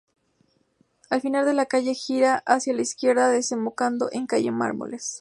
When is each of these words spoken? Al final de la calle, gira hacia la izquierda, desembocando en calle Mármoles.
Al 1.11 1.21
final 1.21 1.45
de 1.45 1.53
la 1.53 1.67
calle, 1.67 1.93
gira 1.93 2.41
hacia 2.47 2.73
la 2.73 2.81
izquierda, 2.81 3.29
desembocando 3.29 4.09
en 4.11 4.25
calle 4.25 4.49
Mármoles. 4.49 5.09